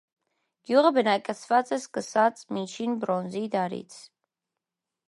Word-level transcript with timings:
Գյուղը 0.69 0.91
բնակեցված 0.95 1.69
է 1.77 1.79
սկսած 1.81 2.43
միջին 2.59 2.99
բրոնզի 3.05 3.45
դարից։ 3.59 4.01